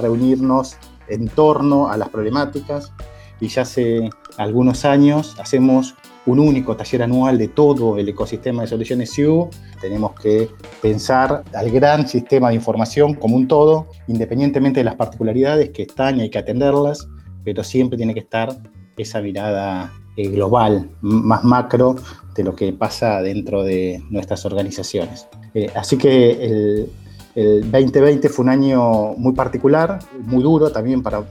reunirnos 0.00 0.76
en 1.08 1.28
torno 1.28 1.88
a 1.88 1.96
las 1.96 2.08
problemáticas 2.08 2.92
y 3.40 3.48
ya 3.48 3.62
hace 3.62 4.10
algunos 4.36 4.84
años 4.84 5.36
hacemos 5.40 5.94
un 6.26 6.38
único 6.38 6.76
taller 6.76 7.02
anual 7.02 7.38
de 7.38 7.48
todo 7.48 7.96
el 7.98 8.08
ecosistema 8.08 8.62
de 8.62 8.68
soluciones 8.68 9.10
SIU. 9.10 9.48
Tenemos 9.80 10.12
que 10.20 10.48
pensar 10.82 11.42
al 11.54 11.70
gran 11.70 12.06
sistema 12.06 12.50
de 12.50 12.56
información 12.56 13.14
como 13.14 13.36
un 13.36 13.48
todo, 13.48 13.88
independientemente 14.06 14.80
de 14.80 14.84
las 14.84 14.96
particularidades 14.96 15.70
que 15.70 15.82
están 15.82 16.18
y 16.18 16.22
hay 16.22 16.30
que 16.30 16.38
atenderlas, 16.38 17.08
pero 17.44 17.64
siempre 17.64 17.96
tiene 17.96 18.14
que 18.14 18.20
estar 18.20 18.54
esa 18.96 19.20
mirada 19.20 19.92
eh, 20.18 20.30
global, 20.30 20.90
más 21.00 21.44
macro 21.44 21.94
de 22.34 22.42
lo 22.42 22.56
que 22.56 22.72
pasa 22.72 23.22
dentro 23.22 23.62
de 23.62 24.02
nuestras 24.10 24.44
organizaciones. 24.44 25.28
Eh, 25.54 25.70
así 25.76 25.96
que 25.96 26.90
el, 27.36 27.70
2020 27.70 28.28
fue 28.28 28.42
un 28.42 28.48
año 28.48 29.14
muy 29.16 29.32
particular, 29.32 30.00
muy 30.24 30.42
duro 30.42 30.72
también 30.72 31.04
para, 31.04 31.22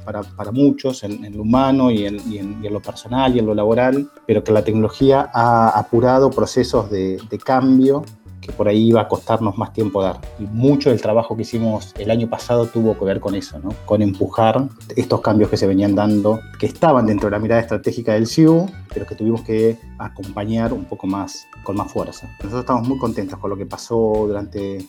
muchos 0.53 1.03
en, 1.03 1.35
lo 1.35 1.41
humano 1.41 1.91
y 1.91 2.05
en, 2.05 2.63
lo 2.63 2.81
personal 2.81 3.35
y 3.35 3.39
en 3.39 3.45
lo 3.45 3.53
laboral, 3.53 4.09
pero 4.25 4.41
que 4.41 4.53
la 4.53 4.63
tecnología 4.63 5.29
ha 5.33 5.77
apurado 5.77 6.29
procesos 6.29 6.89
de, 6.89 7.19
de 7.29 7.37
cambio 7.39 8.05
que 8.47 8.53
por 8.53 8.67
ahí 8.67 8.87
iba 8.87 9.01
a 9.01 9.07
costarnos 9.07 9.57
más 9.57 9.73
tiempo 9.73 10.01
dar. 10.01 10.19
Y 10.39 10.43
mucho 10.43 10.89
del 10.89 11.01
trabajo 11.01 11.35
que 11.35 11.41
hicimos 11.41 11.93
el 11.99 12.09
año 12.09 12.29
pasado 12.29 12.65
tuvo 12.65 12.97
que 12.97 13.03
ver 13.03 13.19
con 13.19 13.35
eso, 13.35 13.59
¿no? 13.59 13.73
con 13.85 14.01
empujar 14.01 14.67
estos 14.95 15.21
cambios 15.21 15.49
que 15.49 15.57
se 15.57 15.67
venían 15.67 15.93
dando, 15.93 16.39
que 16.59 16.65
estaban 16.65 17.05
dentro 17.05 17.27
de 17.27 17.31
la 17.31 17.39
mirada 17.39 17.61
estratégica 17.61 18.13
del 18.13 18.25
CIU, 18.25 18.65
pero 18.93 19.05
que 19.05 19.15
tuvimos 19.15 19.41
que 19.41 19.77
acompañar 19.99 20.71
un 20.71 20.85
poco 20.85 21.07
más, 21.07 21.45
con 21.63 21.75
más 21.75 21.91
fuerza. 21.91 22.27
Nosotros 22.37 22.61
estamos 22.61 22.87
muy 22.87 22.97
contentos 22.97 23.37
con 23.37 23.49
lo 23.49 23.57
que 23.57 23.65
pasó 23.65 24.25
durante 24.25 24.77
eh, 24.77 24.85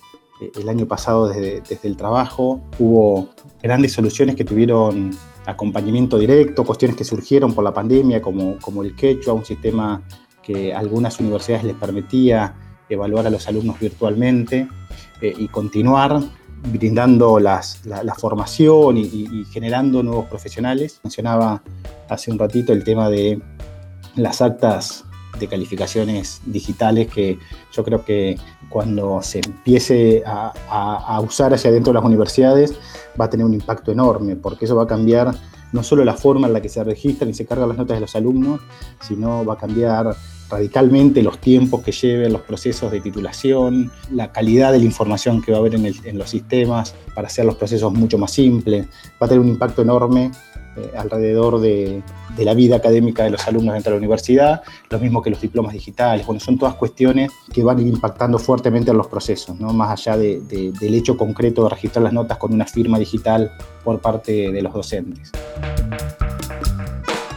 el 0.55 0.69
año 0.69 0.87
pasado 0.87 1.29
desde, 1.29 1.61
desde 1.61 1.89
el 1.89 1.97
trabajo. 1.97 2.61
Hubo 2.79 3.29
grandes 3.61 3.93
soluciones 3.93 4.37
que 4.37 4.45
tuvieron 4.45 5.11
acompañamiento 5.47 6.19
directo, 6.19 6.65
cuestiones 6.65 6.97
que 6.97 7.05
surgieron 7.05 7.55
por 7.55 7.65
la 7.65 7.73
pandemia, 7.73 8.23
como, 8.23 8.59
como 8.61 8.83
el 8.83 8.95
quechua, 8.95 9.33
un 9.35 9.45
sistema 9.45 10.03
que 10.43 10.73
algunas 10.73 11.19
universidades 11.21 11.65
les 11.65 11.75
permitía 11.75 12.55
evaluar 12.89 13.27
a 13.27 13.31
los 13.31 13.47
alumnos 13.49 13.79
virtualmente 13.79 14.69
eh, 15.21 15.35
y 15.37 15.49
continuar 15.49 16.21
brindando 16.73 17.39
la, 17.39 17.63
formación 18.17 18.97
y, 18.97 19.45
generando 19.51 20.03
nuevos 20.03 20.27
profesionales. 20.27 21.01
Mencionaba 21.05 21.63
hace 22.09 22.31
un 22.31 22.39
ratito 22.39 22.73
el 22.73 22.85
tema 22.85 23.09
de 23.09 23.41
las 24.17 24.43
actas 24.43 25.05
calificaciones 25.47 26.41
digitales 26.47 27.07
que 27.07 27.39
yo 27.73 27.85
creo 27.85 28.05
que 28.05 28.37
cuando 28.69 29.23
se 29.23 29.39
empiece 29.39 30.25
a, 30.27 31.21
usar 31.23 31.55
hacia 31.55 31.71
dentro 31.71 31.93
de 31.93 31.99
las 31.99 32.05
universidades 32.05 32.75
va 33.21 33.27
a 33.27 33.31
tener 33.31 33.47
un 33.47 33.55
impacto 33.55 33.93
enorme, 33.93 34.35
porque 34.37 34.65
eso 34.65 34.75
va 34.75 34.85
a 34.85 34.87
cambiar 34.87 35.35
no 35.73 35.83
solo 35.83 36.05
la 36.05 36.15
forma 36.15 36.47
en 36.47 36.55
la 36.55 36.63
que 36.63 36.69
se 36.69 36.83
registran 36.83 37.31
y 37.31 37.35
se 37.35 37.47
cargan 37.47 37.69
las 37.69 37.79
notas 37.79 37.99
de 37.99 38.01
los 38.01 38.17
alumnos, 38.17 38.61
sino 39.01 39.45
va 39.45 39.55
a 39.55 39.59
cambiar 39.59 40.17
radicalmente 40.51 41.23
los 41.23 41.39
tiempos 41.39 41.83
que 41.83 41.93
lleven 41.93 42.33
los 42.33 42.43
procesos 42.43 42.91
de 42.91 43.01
titulación, 43.01 43.91
la 44.13 44.33
calidad 44.33 44.73
de 44.73 44.79
la 44.79 44.85
información 44.85 45.43
que 45.43 45.53
va 45.53 45.59
a 45.59 45.61
haber 45.61 45.75
en, 45.75 46.19
los 46.19 46.31
sistemas 46.31 46.95
para 47.15 47.27
hacer 47.27 47.45
los 47.45 47.57
procesos 47.57 47.93
mucho 47.93 48.19
más 48.19 48.33
simples. 48.33 48.87
Va 49.21 49.27
a 49.27 49.29
tener 49.29 49.41
un 49.41 49.49
impacto 49.49 49.83
enorme 49.83 50.31
eh, 50.77 50.91
alrededor 50.97 51.61
de, 51.61 52.03
la 52.39 52.55
vida 52.55 52.77
académica 52.77 53.25
de 53.25 53.31
los 53.31 53.47
alumnos 53.49 53.75
dentro 53.75 53.91
de 53.91 53.97
la 53.97 53.99
universidad, 53.99 54.63
lo 54.91 55.01
mismo 55.01 55.21
que 55.21 55.31
los 55.31 55.41
diplomas 55.41 55.73
digitales. 55.73 56.25
Bueno, 56.25 56.41
son 56.41 56.57
todas 56.57 56.77
cuestiones 56.77 57.33
que 57.53 57.65
van 57.65 57.81
impactando 57.81 58.39
fuertemente 58.39 58.93
en 58.93 58.97
los 58.97 59.09
procesos, 59.09 59.59
¿no? 59.59 59.73
más 59.73 59.91
allá 59.91 60.17
del 60.17 60.95
hecho 60.95 61.17
concreto 61.17 61.65
de 61.65 61.71
registrar 61.71 62.05
las 62.05 62.13
notas 62.13 62.39
con 62.39 62.55
una 62.55 62.65
firma 62.65 62.97
digital 62.97 63.51
por 63.83 64.01
parte 64.01 64.53
de 64.53 64.63
los 64.63 64.73
docentes. 64.73 65.33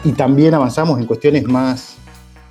Y 0.04 0.12
también 0.12 0.54
avanzamos 0.54 1.00
en 1.00 1.06
cuestiones 1.08 1.44
más 1.46 1.98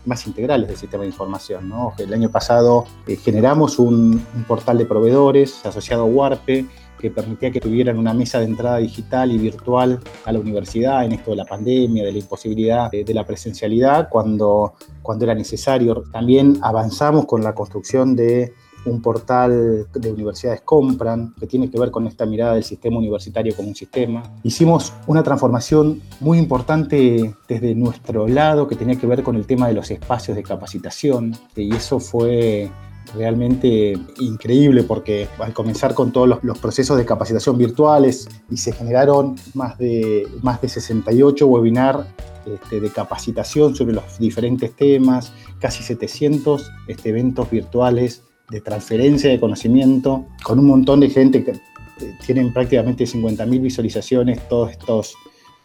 más 0.04 0.26
integrales 0.26 0.68
del 0.68 0.76
sistema 0.76 1.02
de 1.02 1.08
información. 1.08 1.72
El 1.98 2.12
año 2.12 2.30
pasado 2.30 2.86
eh, 3.06 3.16
generamos 3.16 3.78
un, 3.78 4.24
portal 4.46 4.78
de 4.78 4.86
proveedores 4.86 5.64
asociado 5.64 6.02
a 6.02 6.06
Warpe 6.06 6.66
que 6.98 7.10
permitía 7.10 7.50
que 7.50 7.60
tuvieran 7.60 7.98
una 7.98 8.12
mesa 8.12 8.40
de 8.40 8.44
entrada 8.44 8.76
digital 8.78 9.32
y 9.32 9.38
virtual 9.38 10.00
a 10.24 10.32
la 10.32 10.38
universidad 10.38 11.04
en 11.04 11.12
esto 11.12 11.30
de 11.30 11.38
la 11.38 11.46
pandemia, 11.46 12.04
de 12.04 12.12
la 12.12 12.18
imposibilidad 12.18 12.90
de, 12.90 13.04
de 13.04 13.14
la 13.14 13.24
presencialidad 13.24 14.08
cuando, 14.10 14.74
cuando 15.02 15.24
era 15.24 15.34
necesario. 15.34 16.04
También 16.12 16.58
avanzamos 16.62 17.24
con 17.24 17.42
la 17.42 17.54
construcción 17.54 18.14
de 18.14 18.52
un 18.84 19.02
portal 19.02 19.86
de 19.92 20.12
universidades 20.12 20.62
compran, 20.62 21.34
que 21.38 21.46
tiene 21.46 21.70
que 21.70 21.78
ver 21.78 21.90
con 21.90 22.06
esta 22.06 22.26
mirada 22.26 22.54
del 22.54 22.64
sistema 22.64 22.98
universitario 22.98 23.54
como 23.54 23.68
un 23.68 23.74
sistema. 23.74 24.22
Hicimos 24.42 24.92
una 25.06 25.22
transformación 25.22 26.00
muy 26.20 26.38
importante 26.38 27.34
desde 27.48 27.74
nuestro 27.74 28.26
lado 28.26 28.66
que 28.66 28.76
tenía 28.76 28.96
que 28.96 29.06
ver 29.06 29.22
con 29.22 29.36
el 29.36 29.46
tema 29.46 29.68
de 29.68 29.74
los 29.74 29.90
espacios 29.90 30.36
de 30.36 30.42
capacitación, 30.42 31.36
y 31.56 31.74
eso 31.74 32.00
fue 32.00 32.70
realmente 33.14 33.98
increíble 34.20 34.84
porque 34.84 35.28
al 35.38 35.52
comenzar 35.52 35.94
con 35.94 36.12
todos 36.12 36.38
los, 36.42 36.58
procesos 36.58 36.96
de 36.96 37.04
capacitación 37.04 37.58
virtuales 37.58 38.28
y 38.50 38.56
se 38.56 38.72
generaron 38.72 39.36
más 39.54 39.78
de, 39.78 40.28
más 40.42 40.60
de 40.60 40.68
68 40.68 41.46
webinars 41.46 42.06
este, 42.46 42.80
de 42.80 42.90
capacitación 42.90 43.74
sobre 43.74 43.94
los 43.94 44.18
diferentes 44.18 44.74
temas, 44.74 45.32
casi 45.58 45.82
700 45.82 46.70
este, 46.86 47.08
eventos 47.10 47.50
virtuales 47.50 48.22
de 48.50 48.60
transferencia 48.60 49.30
de 49.30 49.40
conocimiento, 49.40 50.26
con 50.42 50.58
un 50.58 50.66
montón 50.66 51.00
de 51.00 51.10
gente 51.10 51.44
que 51.44 51.52
eh, 51.52 52.18
tienen 52.24 52.52
prácticamente 52.52 53.04
50.000 53.04 53.60
visualizaciones, 53.60 54.48
todas 54.48 54.72
estas 54.72 55.14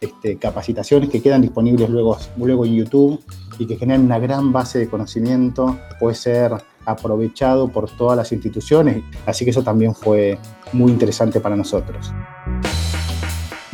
este, 0.00 0.36
capacitaciones 0.36 1.08
que 1.08 1.22
quedan 1.22 1.42
disponibles 1.42 1.88
luego, 1.88 2.18
luego 2.36 2.66
en 2.66 2.74
YouTube 2.74 3.20
y 3.58 3.66
que 3.66 3.76
generan 3.76 4.04
una 4.04 4.18
gran 4.18 4.52
base 4.52 4.78
de 4.78 4.88
conocimiento, 4.88 5.78
puede 5.98 6.14
ser 6.14 6.52
aprovechado 6.84 7.68
por 7.68 7.90
todas 7.90 8.16
las 8.16 8.30
instituciones, 8.32 9.02
así 9.24 9.44
que 9.44 9.50
eso 9.50 9.62
también 9.62 9.94
fue 9.94 10.38
muy 10.72 10.92
interesante 10.92 11.40
para 11.40 11.56
nosotros. 11.56 12.12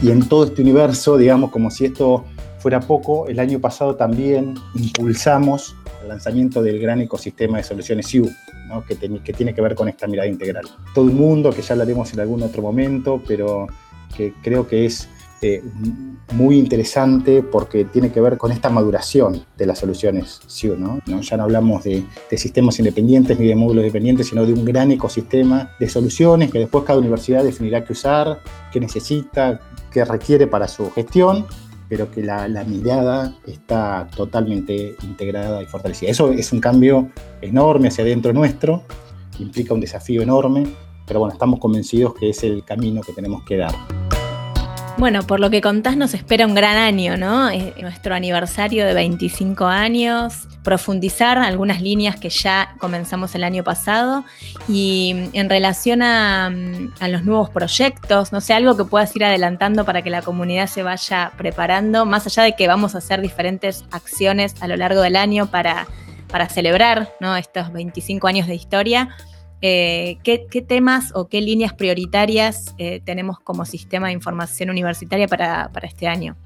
Y 0.00 0.10
en 0.10 0.28
todo 0.28 0.44
este 0.44 0.62
universo, 0.62 1.16
digamos, 1.16 1.50
como 1.50 1.70
si 1.70 1.86
esto 1.86 2.24
fuera 2.62 2.78
poco, 2.78 3.26
el 3.26 3.40
año 3.40 3.58
pasado 3.58 3.96
también 3.96 4.54
impulsamos 4.76 5.74
el 6.00 6.08
lanzamiento 6.08 6.62
del 6.62 6.78
gran 6.78 7.00
ecosistema 7.00 7.58
de 7.58 7.64
soluciones 7.64 8.14
U, 8.14 8.30
que, 8.86 8.96
que, 8.96 9.32
tiene 9.32 9.52
que 9.52 9.60
ver 9.60 9.74
con 9.74 9.88
esta 9.88 10.06
mirada 10.06 10.28
integral. 10.28 10.64
Todo 10.94 11.06
el 11.08 11.14
mundo, 11.14 11.50
que 11.50 11.60
ya 11.60 11.74
hablaremos 11.74 12.12
en 12.14 12.20
algún 12.20 12.42
otro 12.42 12.62
momento, 12.62 13.20
pero 13.26 13.66
que 14.16 14.32
creo 14.42 14.68
que 14.68 14.86
es 14.86 15.08
eh, 15.42 15.60
muy 16.34 16.56
interesante 16.56 17.42
porque 17.42 17.84
tiene 17.84 18.12
que 18.12 18.20
ver 18.20 18.38
con 18.38 18.52
esta 18.52 18.70
maduración 18.70 19.44
de 19.58 19.66
las 19.66 19.80
soluciones 19.80 20.40
SIU. 20.46 20.76
¿no? 20.76 21.00
Ya 21.04 21.36
no 21.36 21.42
hablamos 21.42 21.82
de, 21.82 22.04
de, 22.30 22.38
sistemas 22.38 22.78
independientes 22.78 23.38
ni 23.40 23.48
de 23.48 23.56
módulos 23.56 23.82
dependientes, 23.82 24.28
sino 24.28 24.46
de 24.46 24.52
un 24.52 24.64
gran 24.64 24.92
ecosistema 24.92 25.74
de 25.80 25.88
soluciones 25.88 26.52
que 26.52 26.60
después 26.60 26.84
cada 26.84 27.00
universidad 27.00 27.42
definirá 27.42 27.84
qué 27.84 27.92
usar, 27.92 28.40
qué 28.72 28.78
necesita, 28.78 29.60
qué 29.90 30.04
requiere 30.04 30.46
para 30.46 30.68
su 30.68 30.90
gestión 30.92 31.44
pero 31.92 32.10
que 32.10 32.22
la, 32.22 32.48
mirada 32.66 33.36
está 33.46 34.08
totalmente 34.16 34.96
integrada 35.02 35.62
y 35.62 35.66
fortalecida. 35.66 36.10
Eso 36.10 36.32
es 36.32 36.50
un 36.50 36.58
cambio 36.58 37.10
enorme 37.42 37.88
hacia 37.88 38.02
adentro 38.02 38.32
nuestro, 38.32 38.84
implica 39.38 39.74
un 39.74 39.80
desafío 39.80 40.22
enorme, 40.22 40.66
pero 41.06 41.20
bueno, 41.20 41.34
estamos 41.34 41.60
convencidos 41.60 42.14
que 42.14 42.30
es 42.30 42.44
el 42.44 42.64
camino 42.64 43.02
que 43.02 43.12
tenemos 43.12 43.44
que 43.44 43.58
dar. 43.58 43.74
Bueno, 44.98 45.22
por 45.24 45.40
lo 45.40 45.50
que 45.50 45.60
contás 45.60 45.96
nos 45.96 46.14
espera 46.14 46.46
un 46.46 46.54
gran 46.54 46.76
año, 46.76 47.16
¿no? 47.16 47.50
nuestro 47.80 48.14
aniversario 48.14 48.86
de 48.86 48.94
25 48.94 49.66
años, 49.66 50.46
profundizar 50.62 51.38
algunas 51.38 51.80
líneas 51.80 52.16
que 52.16 52.28
ya 52.28 52.74
comenzamos 52.78 53.34
el 53.34 53.42
año 53.42 53.64
pasado 53.64 54.24
y 54.68 55.28
en 55.32 55.50
relación 55.50 56.02
a, 56.02 56.50
los 57.08 57.24
nuevos 57.24 57.50
proyectos, 57.50 58.32
no 58.32 58.40
sé, 58.40 58.54
algo 58.54 58.76
que 58.76 58.84
puedas 58.84 59.14
ir 59.16 59.24
adelantando 59.24 59.84
para 59.84 60.02
que 60.02 60.10
la 60.10 60.22
comunidad 60.22 60.68
se 60.68 60.82
vaya 60.82 61.32
preparando, 61.36 62.06
más 62.06 62.26
allá 62.26 62.44
de 62.44 62.54
que 62.54 62.68
vamos 62.68 62.94
a 62.94 62.98
hacer 62.98 63.20
diferentes 63.20 63.84
acciones 63.90 64.54
a 64.60 64.68
lo 64.68 64.76
largo 64.76 65.00
del 65.00 65.16
año 65.16 65.50
para, 65.50 65.86
para 66.28 66.48
celebrar 66.48 67.12
¿no? 67.18 67.36
estos 67.36 67.72
25 67.72 68.28
años 68.28 68.46
de 68.46 68.54
historia. 68.54 69.16
Eh, 69.64 70.18
¿qué, 70.24 70.64
temas 70.66 71.12
o 71.14 71.28
qué 71.28 71.40
líneas 71.40 71.72
prioritarias 71.72 72.74
eh, 72.78 73.00
tenemos 73.04 73.38
como 73.38 73.64
sistema 73.64 74.08
de 74.08 74.12
información 74.12 74.70
universitaria 74.70 75.28
para, 75.28 75.70
este 75.82 76.08
año? 76.08 76.36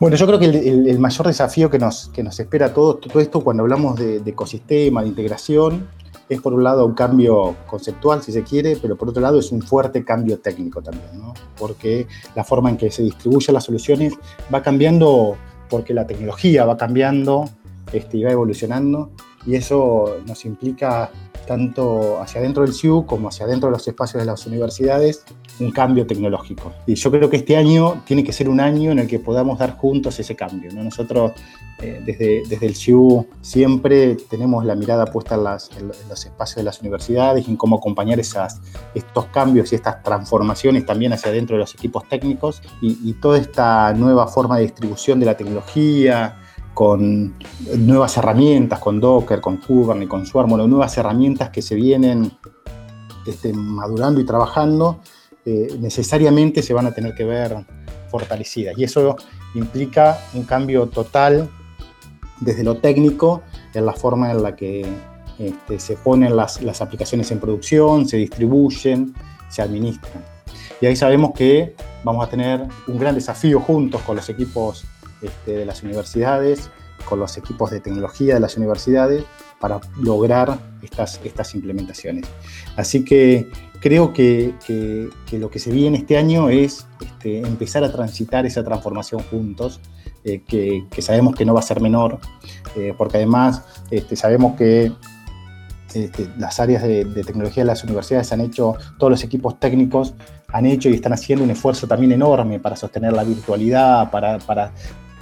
Bueno, 0.00 0.16
yo 0.16 0.26
creo 0.26 0.40
que 0.40 0.46
el, 0.46 0.98
mayor 0.98 1.28
desafío 1.28 1.70
que 1.70 1.78
nos, 1.78 2.08
que 2.08 2.24
nos 2.24 2.38
espera 2.40 2.74
todo, 2.74 2.96
todo 2.96 3.20
esto 3.20 3.40
cuando 3.40 3.62
hablamos 3.62 3.96
de, 3.96 4.16
ecosistema, 4.26 5.02
de 5.02 5.08
integración, 5.08 5.86
es 6.28 6.40
por 6.40 6.54
un 6.54 6.64
lado 6.64 6.84
un 6.84 6.94
cambio 6.94 7.54
conceptual, 7.68 8.20
si 8.20 8.32
se 8.32 8.42
quiere, 8.42 8.76
pero 8.82 8.96
por 8.96 9.10
otro 9.10 9.22
lado 9.22 9.38
es 9.38 9.52
un 9.52 9.62
fuerte 9.62 10.04
cambio 10.04 10.40
técnico 10.40 10.82
también, 10.82 11.16
¿no? 11.16 11.34
porque 11.56 12.08
la 12.34 12.42
forma 12.42 12.68
en 12.68 12.76
que 12.76 12.90
se 12.90 13.04
distribuyen 13.04 13.54
las 13.54 13.62
soluciones 13.62 14.14
va 14.52 14.60
cambiando 14.60 15.36
porque 15.70 15.94
la 15.94 16.04
tecnología 16.04 16.64
va 16.64 16.76
cambiando 16.76 17.48
este, 17.92 18.16
y 18.16 18.24
va 18.24 18.32
evolucionando, 18.32 19.12
y 19.46 19.54
eso 19.54 20.16
nos 20.26 20.44
implica 20.44 21.10
tanto 21.46 22.20
hacia 22.20 22.40
adentro 22.40 22.62
del 22.64 22.74
CIU 22.74 23.06
como 23.06 23.28
hacia 23.28 23.46
adentro 23.46 23.68
de 23.68 23.72
los 23.76 23.86
espacios 23.86 24.22
de 24.22 24.26
las 24.26 24.46
universidades, 24.46 25.24
un 25.60 25.70
cambio 25.70 26.06
tecnológico. 26.06 26.72
Y 26.86 26.94
yo 26.94 27.10
creo 27.10 27.30
que 27.30 27.38
este 27.38 27.56
año 27.56 28.02
tiene 28.04 28.24
que 28.24 28.32
ser 28.32 28.48
un 28.48 28.60
año 28.60 28.92
en 28.92 28.98
el 28.98 29.06
que 29.06 29.18
podamos 29.18 29.58
dar 29.58 29.76
juntos 29.76 30.18
ese 30.18 30.34
cambio. 30.36 30.70
Nosotros 30.72 31.32
eh, 31.80 32.02
desde, 32.04 32.42
desde 32.48 32.66
el 32.66 32.74
CIU 32.74 33.26
siempre 33.40 34.16
tenemos 34.30 34.64
la 34.64 34.74
mirada 34.74 35.06
puesta 35.06 35.34
en, 35.34 35.88
los 35.88 36.24
espacios 36.24 36.56
de 36.56 36.62
las 36.62 36.80
universidades, 36.80 37.46
en 37.48 37.56
cómo 37.56 37.76
acompañar 37.76 38.18
esas, 38.18 38.60
estos 38.94 39.26
cambios 39.26 39.72
y 39.72 39.76
estas 39.76 40.02
transformaciones 40.02 40.84
también 40.86 41.12
hacia 41.12 41.30
adentro 41.30 41.56
de 41.56 41.60
los 41.60 41.74
equipos 41.74 42.08
técnicos 42.08 42.62
y, 42.80 42.98
y 43.04 43.14
toda 43.14 43.38
esta 43.38 43.92
nueva 43.92 44.26
forma 44.26 44.56
de 44.56 44.62
distribución 44.62 45.20
de 45.20 45.26
la 45.26 45.36
tecnología, 45.36 46.36
con 46.76 47.34
nuevas 47.74 48.18
herramientas, 48.18 48.80
con 48.80 49.00
Docker, 49.00 49.40
con 49.40 49.56
Kubernetes, 49.56 50.10
con 50.10 50.26
Swarm, 50.26 50.50
bueno, 50.50 50.66
nuevas 50.66 50.94
herramientas 50.98 51.48
que 51.48 51.62
se 51.62 51.74
vienen 51.74 52.30
este, 53.26 53.54
madurando 53.54 54.20
y 54.20 54.26
trabajando, 54.26 55.00
eh, 55.46 55.68
necesariamente 55.80 56.62
se 56.62 56.74
van 56.74 56.84
a 56.84 56.92
tener 56.92 57.14
que 57.14 57.24
ver 57.24 57.64
fortalecidas. 58.10 58.76
Y 58.76 58.84
eso 58.84 59.16
implica 59.54 60.18
un 60.34 60.42
cambio 60.42 60.86
total 60.86 61.48
desde 62.40 62.62
lo 62.62 62.76
técnico 62.76 63.40
en 63.72 63.86
la 63.86 63.94
forma 63.94 64.30
en 64.30 64.42
la 64.42 64.54
que 64.54 64.84
este, 65.38 65.80
se 65.80 65.96
ponen 65.96 66.36
las, 66.36 66.60
las 66.60 66.82
aplicaciones 66.82 67.30
en 67.30 67.40
producción, 67.40 68.06
se 68.06 68.18
distribuyen, 68.18 69.14
se 69.48 69.62
administran. 69.62 70.22
Y 70.82 70.84
ahí 70.84 70.94
sabemos 70.94 71.30
que 71.32 71.74
vamos 72.04 72.26
a 72.26 72.28
tener 72.28 72.68
un 72.86 72.98
gran 72.98 73.14
desafío 73.14 73.60
juntos 73.60 74.02
con 74.02 74.16
los 74.16 74.28
equipos 74.28 74.84
este, 75.22 75.52
de 75.52 75.64
las 75.64 75.82
universidades, 75.82 76.70
con 77.04 77.20
los 77.20 77.36
equipos 77.36 77.70
de 77.70 77.80
tecnología 77.80 78.34
de 78.34 78.40
las 78.40 78.56
universidades, 78.56 79.24
para 79.60 79.80
lograr 79.98 80.58
estas, 80.82 81.20
estas 81.24 81.54
implementaciones. 81.54 82.26
Así 82.76 83.04
que 83.04 83.48
creo 83.80 84.12
que, 84.12 84.54
lo 85.32 85.50
que 85.50 85.58
se 85.58 85.70
viene 85.70 85.98
este 85.98 86.16
año 86.16 86.48
es 86.48 86.86
este, 87.00 87.38
empezar 87.38 87.84
a 87.84 87.92
transitar 87.92 88.46
esa 88.46 88.64
transformación 88.64 89.22
juntos, 89.30 89.80
eh, 90.24 90.42
que, 90.46 90.86
sabemos 91.02 91.34
que 91.34 91.44
no 91.44 91.54
va 91.54 91.60
a 91.60 91.62
ser 91.62 91.80
menor, 91.80 92.18
eh, 92.74 92.94
porque 92.96 93.18
además 93.18 93.62
este, 93.90 94.16
sabemos 94.16 94.56
que 94.56 94.92
las 96.38 96.60
áreas 96.60 96.82
de, 96.82 97.04
tecnología 97.24 97.62
de 97.62 97.68
las 97.68 97.82
universidades 97.84 98.32
han 98.32 98.40
hecho, 98.40 98.74
todos 98.98 99.10
los 99.10 99.24
equipos 99.24 99.58
técnicos 99.58 100.14
han 100.48 100.66
hecho 100.66 100.88
y 100.88 100.94
están 100.94 101.12
haciendo 101.12 101.44
un 101.44 101.50
esfuerzo 101.50 101.86
también 101.86 102.12
enorme 102.12 102.60
para 102.60 102.76
sostener 102.76 103.12
la 103.12 103.24
virtualidad, 103.24 104.10
para, 104.10 104.38
para, 104.38 104.72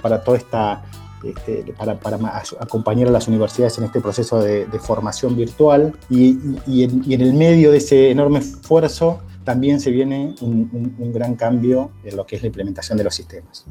para 0.05 0.23
toda 0.23 0.37
esta 0.37 0.83
este, 1.23 1.73
para, 1.75 1.97
acompañar 2.59 3.07
a 3.07 3.11
las 3.11 3.27
universidades 3.27 3.75
en 3.79 3.85
este 3.85 4.01
proceso 4.01 4.39
de, 4.39 4.67
formación 4.79 5.35
virtual 5.35 5.95
y, 6.11 6.37
en, 6.67 7.21
el 7.21 7.33
medio 7.33 7.71
de 7.71 7.77
ese 7.77 8.11
enorme 8.11 8.37
esfuerzo 8.37 9.21
también 9.43 9.79
se 9.79 9.89
viene 9.89 10.35
un, 10.41 11.11
gran 11.11 11.33
cambio 11.33 11.89
en 12.03 12.17
lo 12.17 12.27
que 12.27 12.35
es 12.35 12.43
la 12.43 12.49
implementación 12.49 12.99
de 12.99 13.03
los 13.03 13.15
sistemas. 13.15 13.65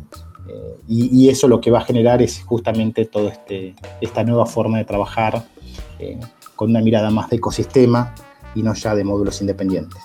Eh, 0.49 0.77
y, 0.89 1.29
eso 1.29 1.47
lo 1.47 1.61
que 1.61 1.71
va 1.71 1.79
a 1.79 1.85
generar 1.85 2.21
es 2.21 2.43
justamente 2.43 3.05
toda 3.05 3.31
este, 3.31 3.77
esta 4.01 4.25
nueva 4.25 4.47
forma 4.47 4.79
de 4.79 4.87
trabajar 4.87 5.45
eh, 6.01 6.19
con 6.57 6.71
una 6.71 6.81
mirada 6.81 7.11
más 7.11 7.31
de 7.31 7.37
ecosistema 7.37 8.13
y 8.57 8.63
no 8.65 8.75
ya 8.75 8.97
de 8.97 9.05
módulos 9.05 9.41
independientes. 9.41 10.03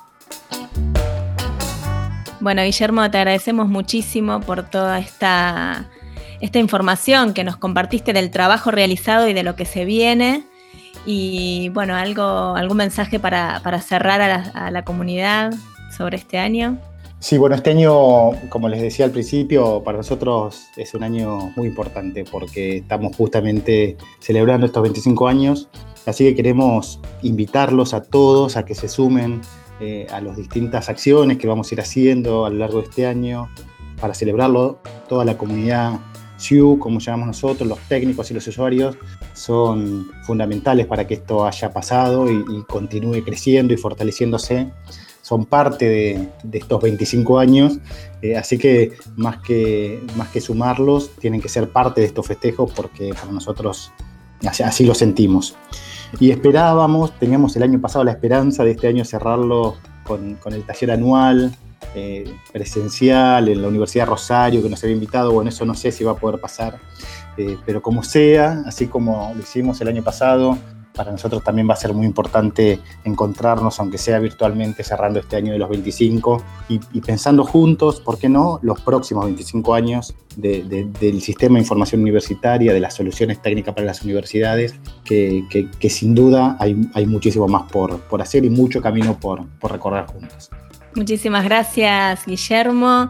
Bueno, 2.42 2.64
Guillermo, 2.64 3.12
te 3.12 3.18
agradecemos 3.18 3.68
muchísimo 3.68 4.40
por 4.40 4.64
toda 4.64 4.98
esta, 5.00 5.90
esta 6.42 6.60
información 6.60 7.34
que 7.34 7.44
nos 7.44 7.58
compartiste 7.58 8.14
del 8.14 8.32
trabajo 8.32 8.72
realizado 8.72 9.28
y 9.28 9.34
de 9.34 9.44
lo 9.44 9.56
que 9.56 9.66
se 9.66 9.86
viene. 9.86 10.44
Y 11.06 11.70
bueno, 11.70 11.96
algo, 11.96 12.56
algún 12.56 12.78
mensaje 12.78 13.20
para, 13.20 13.62
cerrar 13.82 14.22
a 14.22 14.72
la, 14.72 14.84
comunidad 14.84 15.54
sobre 15.96 16.18
este 16.18 16.38
año. 16.38 16.78
Sí, 17.20 17.38
bueno, 17.38 17.56
este 17.56 17.72
año, 17.72 18.32
como 18.50 18.70
les 18.70 18.82
decía 18.82 19.06
al 19.06 19.12
principio, 19.12 19.84
para 19.84 19.98
nosotros 19.98 20.68
es 20.78 20.94
un 20.94 21.04
año 21.04 21.52
muy 21.56 21.68
importante 21.68 22.24
porque 22.24 22.78
estamos 22.78 23.16
justamente 23.16 23.98
celebrando 24.20 24.66
estos 24.66 24.82
25 24.84 25.28
años, 25.28 25.68
así 26.06 26.24
que 26.24 26.36
queremos 26.36 27.02
invitarlos 27.22 27.94
a 27.94 28.04
todos 28.04 28.56
a 28.56 28.64
que 28.64 28.74
se 28.74 28.88
sumen 28.88 29.42
eh, 29.82 30.08
a 30.12 30.22
las 30.22 30.38
distintas 30.38 30.88
acciones 30.88 31.38
que 31.38 31.48
vamos 31.48 31.72
a 31.72 31.76
ir 31.76 31.82
haciendo 31.82 32.46
a 32.46 32.50
lo 32.50 32.58
largo 32.58 32.80
de 32.82 32.88
este 32.88 33.06
año 33.06 33.50
para 34.00 34.14
celebrarlo. 34.14 34.80
Toda 35.10 35.26
la 35.26 35.38
comunidad 35.38 36.00
SIU, 36.40 36.80
como 36.80 37.00
llamamos 37.00 37.28
nosotros, 37.28 37.68
los 37.68 37.80
técnicos 37.88 38.32
y 38.32 38.34
los 38.34 38.48
usuarios, 38.48 38.98
son 39.34 40.10
fundamentales 40.24 40.88
para 40.88 41.06
que 41.06 41.16
esto 41.16 41.46
haya 41.46 41.72
pasado 41.72 42.30
y, 42.30 42.64
continúe 42.68 43.24
creciendo 43.24 43.74
y 43.74 43.78
fortaleciéndose. 43.78 44.72
Son 45.22 45.46
parte 45.46 46.30
de, 46.44 46.58
estos 46.58 46.82
25 46.82 47.38
años, 47.38 47.78
eh, 48.22 48.36
así 48.36 48.58
que 48.58 48.94
más, 49.16 49.38
que 49.38 50.02
más 50.16 50.30
que 50.30 50.42
sumarlos, 50.42 51.12
tienen 51.20 51.42
que 51.42 51.50
ser 51.50 51.70
parte 51.70 52.02
de 52.02 52.08
estos 52.08 52.26
festejos 52.26 52.72
porque 52.74 53.14
para 53.14 53.32
nosotros 53.32 53.92
así 54.48 54.86
lo 54.86 54.96
sentimos. 54.96 55.56
Y 56.20 56.32
esperábamos, 56.32 57.12
teníamos 57.20 57.56
el 57.56 57.64
año 57.64 57.80
pasado 57.80 58.04
la 58.04 58.12
esperanza 58.12 58.64
de 58.64 58.72
este 58.72 58.88
año 58.88 59.06
cerrarlo 59.06 59.76
con, 60.10 60.54
el 60.54 60.64
taller 60.64 60.92
anual 60.92 61.56
eh, 61.94 62.34
presencial 62.52 63.48
en 63.48 63.62
la 63.62 63.68
Universidad 63.68 64.06
de 64.06 64.10
Rosario 64.10 64.64
que 64.64 64.70
nos 64.70 64.84
había 64.84 64.96
invitado. 64.96 65.32
Bueno, 65.32 65.50
eso 65.50 65.66
no 65.66 65.76
sé 65.76 65.92
si 65.92 66.04
va 66.04 66.14
a 66.14 66.16
poder 66.16 66.42
pasar, 66.42 66.80
eh, 67.38 67.58
pero 67.66 67.82
como 67.82 68.04
sea, 68.04 68.64
así 68.66 68.88
como 68.88 69.32
lo 69.36 69.42
hicimos 69.42 69.80
el 69.82 69.88
año 69.88 70.04
pasado, 70.04 70.58
para 71.00 71.14
nosotros 71.14 71.42
también 71.46 71.66
va 71.70 71.76
a 71.76 71.78
ser 71.78 71.94
muy 71.94 72.06
importante 72.06 72.78
encontrarnos, 73.06 73.80
aunque 73.80 73.98
sea 73.98 74.20
virtualmente, 74.20 74.84
cerrando 74.84 75.22
este 75.22 75.38
año 75.38 75.54
de 75.54 75.58
los 75.58 75.70
25 75.70 76.44
y, 76.68 77.00
pensando 77.00 77.46
juntos, 77.46 78.02
¿por 78.02 78.18
qué 78.18 78.28
no?, 78.28 78.60
los 78.64 78.82
próximos 78.82 79.24
25 79.24 79.74
años 79.74 80.14
del 80.36 81.22
sistema 81.22 81.54
de 81.54 81.62
información 81.62 82.02
universitaria, 82.02 82.74
de 82.74 82.82
las 82.82 82.96
soluciones 82.96 83.42
técnicas 83.42 83.74
para 83.74 83.88
las 83.88 84.02
universidades, 84.02 84.76
que, 85.06 85.90
sin 85.90 86.14
duda 86.14 86.58
hay, 86.60 87.06
muchísimo 87.06 87.48
más 87.48 87.72
por, 87.72 88.02
hacer 88.20 88.44
y 88.44 88.50
mucho 88.50 88.82
camino 88.82 89.18
por, 89.18 89.48
por 89.58 89.72
recorrer 89.72 90.06
juntos. 90.06 90.50
Muchísimas 90.96 91.46
gracias, 91.46 92.26
Guillermo 92.26 93.10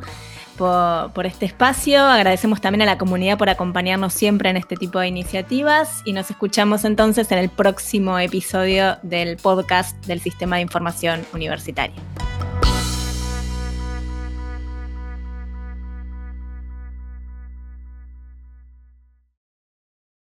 por, 0.60 1.25
este 1.25 1.46
espacio. 1.46 2.01
Agradecemos 2.01 2.60
también 2.60 2.82
a 2.82 2.86
la 2.86 2.98
comunidad 2.98 3.38
por 3.38 3.50
acompañarnos 3.50 4.13
siempre 4.13 4.50
en 4.50 4.58
este 4.58 4.75
tipo 4.75 5.00
de 5.00 5.08
iniciativas 5.08 6.01
y 6.04 6.13
nos 6.13 6.30
escuchamos 6.30 6.84
entonces 6.84 7.32
en 7.32 7.38
el 7.38 7.50
próximo 7.50 8.20
episodio 8.20 8.98
del 9.01 9.38
podcast 9.38 10.06
del 10.06 10.20
Sistema 10.20 10.58
de 10.58 10.63
Información 10.63 11.25
Universitaria. 11.34 11.96